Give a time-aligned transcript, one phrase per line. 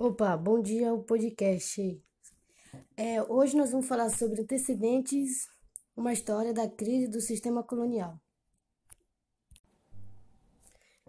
[0.00, 2.00] Opa, bom dia ao podcast.
[2.96, 5.48] É, hoje nós vamos falar sobre antecedentes,
[5.96, 8.16] uma história da crise do sistema colonial.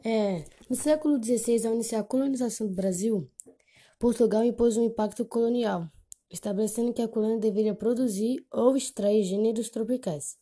[0.03, 3.29] É, no século XVI, ao iniciar a colonização do Brasil,
[3.99, 5.87] Portugal impôs um impacto colonial,
[6.27, 10.35] estabelecendo que a colônia deveria produzir ou extrair gêneros tropicais,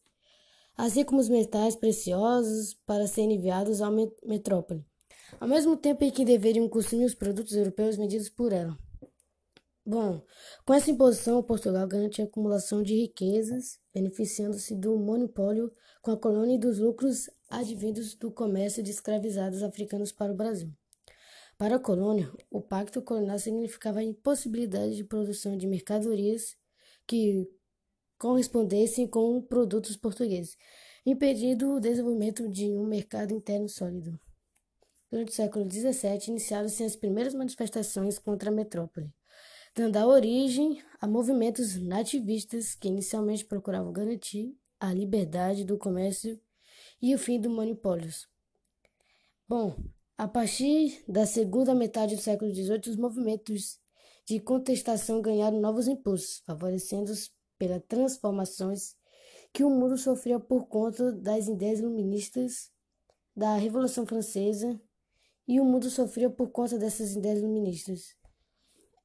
[0.77, 3.91] assim como os metais preciosos para serem enviados à
[4.23, 4.85] metrópole
[5.39, 8.77] ao mesmo tempo em que deveriam consumir os produtos europeus vendidos por ela.
[9.85, 10.21] Bom,
[10.65, 15.71] com essa imposição, Portugal garante a acumulação de riquezas, beneficiando-se do monopólio
[16.01, 20.69] com a colônia e dos lucros advindos do comércio de escravizados africanos para o Brasil.
[21.57, 26.55] Para a colônia, o pacto colonial significava a impossibilidade de produção de mercadorias
[27.07, 27.49] que
[28.17, 30.57] correspondessem com produtos portugueses,
[31.05, 34.19] impedindo o desenvolvimento de um mercado interno sólido.
[35.09, 39.09] Durante o século XVII, iniciaram-se as primeiras manifestações contra a metrópole,
[39.73, 46.37] dando origem a movimentos nativistas que inicialmente procuravam garantir a liberdade do comércio
[47.01, 48.27] e o fim do monopólios.
[49.47, 49.77] Bom,
[50.17, 53.79] a partir da segunda metade do século XVIII, os movimentos
[54.25, 58.93] de contestação ganharam novos impulsos, favorecendo-os pelas transformações
[59.53, 62.69] que o mundo sofria por conta das ideias iluministas
[63.33, 64.77] da Revolução Francesa
[65.47, 68.15] e o mundo sofreu por conta dessas ideias iluministas.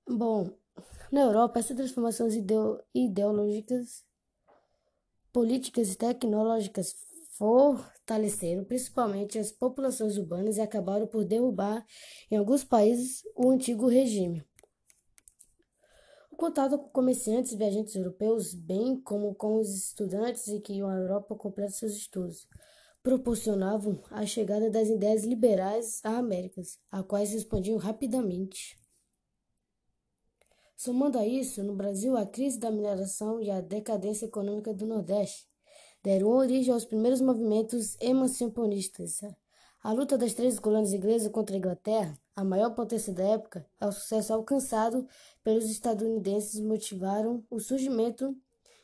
[0.09, 0.51] Bom,
[1.11, 2.35] na Europa, essas transformações
[2.95, 4.05] ideológicas,
[5.33, 6.95] políticas e tecnológicas
[7.37, 11.85] fortaleceram principalmente as populações urbanas e acabaram por derrubar,
[12.31, 14.45] em alguns países, o antigo regime.
[16.31, 20.97] O contato com comerciantes e viajantes europeus, bem como com os estudantes que iam à
[20.97, 22.49] Europa completar seus estudos,
[23.03, 28.79] proporcionavam a chegada das ideias liberais à Américas, a quais se expandiam rapidamente.
[30.77, 35.49] Somando a isso, no Brasil, a crise da mineração e a decadência econômica do Nordeste
[36.03, 39.21] deram origem aos primeiros movimentos emancipanistas.
[39.83, 43.91] A luta das três colônias inglesas contra a Inglaterra, a maior potência da época, ao
[43.93, 45.07] sucesso alcançado
[45.43, 48.37] pelos estadunidenses motivaram o surgimento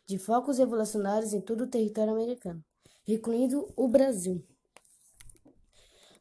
[0.06, 2.65] de focos revolucionários em todo o território americano
[3.09, 4.45] incluindo o Brasil.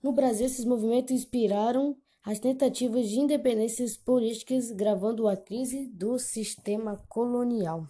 [0.01, 7.03] No Brasil, esses movimentos inspiraram as tentativas de independências políticas, gravando a crise do sistema
[7.07, 7.87] colonial.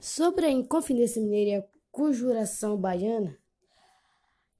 [0.00, 3.38] Sobre a Inconfidência Mineira e a Conjuração Baiana,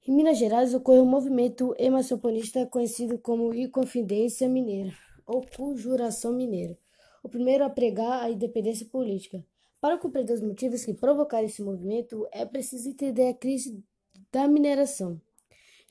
[0.07, 4.93] em Minas Gerais ocorreu um movimento emancipacionista conhecido como Inconfidência Mineira
[5.25, 6.77] ou Conjuração Mineira,
[7.23, 9.45] o primeiro a pregar a independência política.
[9.83, 13.83] Para compreender os motivos que provocaram esse movimento, é preciso entender a crise
[14.31, 15.21] da mineração.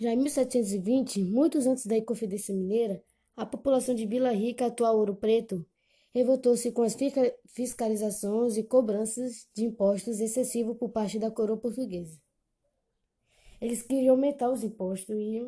[0.01, 3.05] Já em 1720, muitos antes da Inconfidência Mineira,
[3.37, 5.63] a população de Vila Rica, atual Ouro Preto,
[6.11, 6.97] revoltou-se com as
[7.49, 12.19] fiscalizações e cobranças de impostos excessivos por parte da coroa portuguesa.
[13.61, 15.39] Eles queriam aumentar os impostos e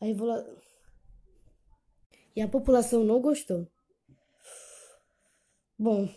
[0.00, 0.06] a,
[2.34, 3.68] e a população não gostou.
[5.78, 6.08] Bom,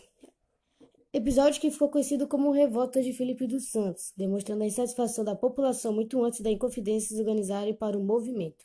[1.18, 5.92] Episódio que ficou conhecido como Revolta de Felipe dos Santos, demonstrando a insatisfação da população
[5.92, 8.64] muito antes da Inconfidência se organizarem para o movimento.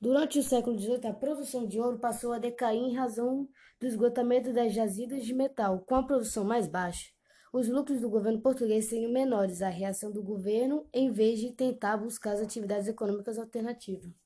[0.00, 3.48] Durante o século XVIII, a produção de ouro passou a decair em razão
[3.80, 5.80] do esgotamento das jazidas de metal.
[5.80, 7.10] Com a produção mais baixa,
[7.52, 9.62] os lucros do governo português seriam menores.
[9.62, 14.25] A reação do governo, em vez de tentar buscar as atividades econômicas alternativas.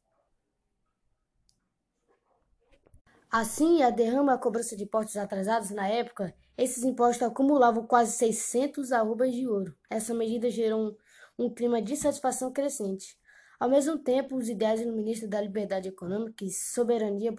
[3.31, 8.91] Assim, a derrama a cobrança de impostos atrasados na época, esses impostos acumulavam quase 600
[8.91, 9.73] arrobas de ouro.
[9.89, 10.97] Essa medida gerou
[11.39, 13.17] um, um clima de insatisfação crescente.
[13.61, 17.33] Ao mesmo tempo, os ideais do ministro da Liberdade Econômica e Soberania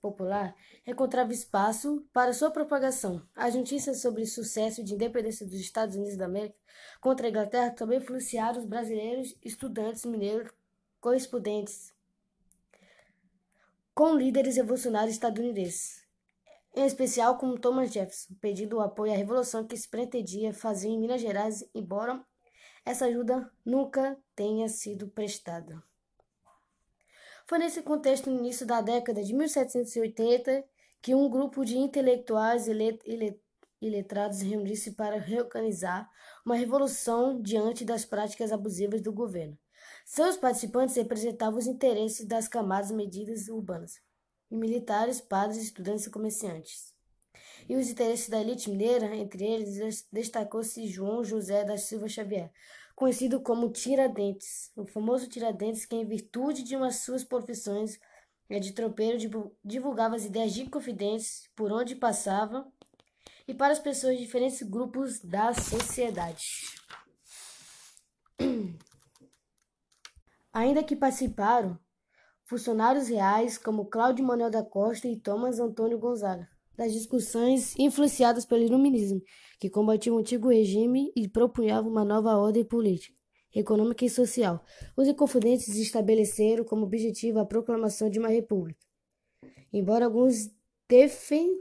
[0.00, 0.54] Popular
[0.86, 3.22] encontravam espaço para sua propagação.
[3.36, 6.56] As notícias sobre o sucesso de independência dos Estados Unidos da América
[6.98, 10.50] contra a Inglaterra também influenciaram os brasileiros, estudantes mineiros,
[10.98, 11.92] correspondentes
[14.00, 16.02] com líderes revolucionários estadunidenses,
[16.74, 20.98] em especial com Thomas Jefferson, pedindo o apoio à revolução que se pretendia fazer em
[20.98, 22.24] Minas Gerais, embora
[22.82, 25.82] essa ajuda nunca tenha sido prestada.
[27.46, 30.64] Foi nesse contexto, no início da década de 1780,
[31.02, 36.10] que um grupo de intelectuais e letrados reuniu-se para reorganizar
[36.42, 39.58] uma revolução diante das práticas abusivas do governo.
[40.12, 44.00] Seus participantes representavam os interesses das camadas medidas urbanas,
[44.50, 46.92] e militares, padres, estudantes e comerciantes.
[47.68, 52.50] E os interesses da elite mineira, entre eles destacou-se João José da Silva Xavier,
[52.96, 57.96] conhecido como Tiradentes, o famoso Tiradentes que, em virtude de uma suas profissões
[58.48, 59.16] é de tropeiro,
[59.64, 62.66] divulgava as ideias de confidentes por onde passava
[63.46, 66.79] e para as pessoas de diferentes grupos da sociedade.
[70.52, 71.78] Ainda que participaram
[72.44, 76.48] funcionários reais como Cláudio Manuel da Costa e Thomas Antônio Gonzaga
[76.80, 79.22] das discussões influenciadas pelo iluminismo,
[79.58, 83.14] que combatia o antigo regime e propunhava uma nova ordem política,
[83.54, 84.64] econômica e social.
[84.96, 88.80] Os inconfidentes estabeleceram como objetivo a proclamação de uma república.
[89.70, 90.50] Embora alguns
[90.88, 91.60] defendessem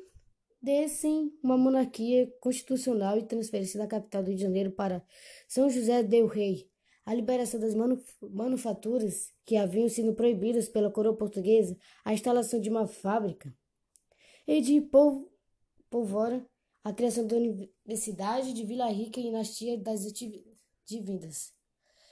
[1.43, 5.03] uma monarquia constitucional e transferência da capital do Rio de Janeiro para
[5.49, 6.69] São José del Rei,
[7.09, 7.73] a liberação das
[8.21, 11.75] manufaturas que haviam sido proibidas pela coroa portuguesa,
[12.05, 13.51] a instalação de uma fábrica
[14.45, 14.79] e de
[15.89, 16.47] Polvora,
[16.83, 20.01] a criação da Universidade de Vila Rica e dinastia das
[20.85, 21.51] divinas.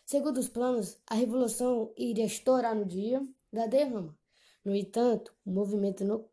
[0.03, 3.23] Segundo os planos, a revolução iria estourar no dia
[3.53, 4.17] da derrama.
[4.65, 6.27] No entanto, o movimento não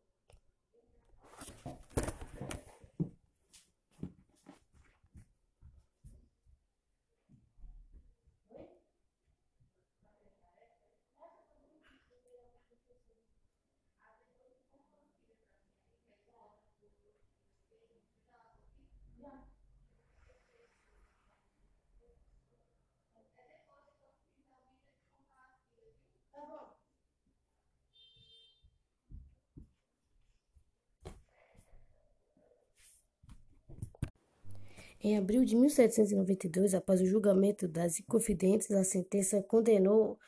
[35.05, 40.19] Em abril de 1792, após o julgamento das Inconfidentes, a sentença condenou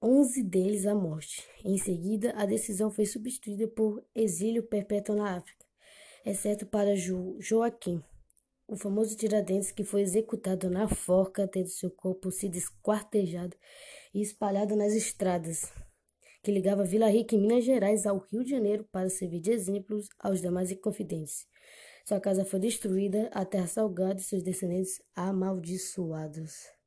[0.00, 1.46] 11 deles à morte.
[1.62, 5.61] Em seguida, a decisão foi substituída por exílio perpétuo na África,
[6.24, 8.02] exceto para jo Joaquim,
[8.68, 13.56] o famoso Tiradentes, que foi executado na forca, tendo seu corpo sido esquartejado
[14.14, 15.70] e espalhado nas estradas
[16.42, 20.08] que ligava Vila Rica, em Minas Gerais, ao Rio de Janeiro para servir de exemplos
[20.18, 21.46] aos demais Inconfidentes.
[22.04, 26.81] Sua casa foi destruída, a terra salgada e seus descendentes amaldiçoados.